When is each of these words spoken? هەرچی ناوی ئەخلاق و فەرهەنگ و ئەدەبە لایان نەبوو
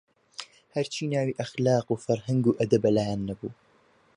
هەرچی 0.75 1.09
ناوی 1.13 1.37
ئەخلاق 1.39 1.85
و 1.89 2.01
فەرهەنگ 2.05 2.43
و 2.47 2.57
ئەدەبە 2.59 2.89
لایان 2.95 3.21
نەبوو 3.29 3.51